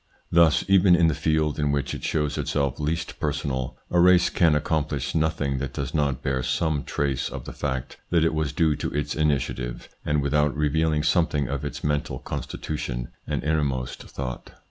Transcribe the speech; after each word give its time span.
Thus, 0.31 0.65
even 0.67 0.95
in 0.95 1.09
the 1.09 1.13
field 1.13 1.59
in 1.59 1.71
which 1.71 1.93
it 1.93 2.03
shows 2.03 2.35
itself 2.39 2.79
least 2.79 3.19
personal, 3.19 3.77
a 3.91 3.99
race 3.99 4.31
can 4.31 4.55
accomplish 4.55 5.13
nothing 5.13 5.59
that 5.59 5.73
does 5.73 5.93
not 5.93 6.23
bear 6.23 6.41
some 6.41 6.83
trace 6.83 7.29
of 7.29 7.45
the 7.45 7.53
fact 7.53 7.97
that 8.09 8.25
it 8.25 8.33
was 8.33 8.51
due 8.51 8.75
to 8.77 8.89
its 8.95 9.13
initiative, 9.13 9.89
and 10.03 10.23
without 10.23 10.57
revealing 10.57 11.03
something 11.03 11.47
of 11.47 11.63
its 11.63 11.83
mental 11.83 12.17
constitution 12.17 13.09
and 13.27 13.43
innermost 13.43 14.01
thought. 14.05 14.53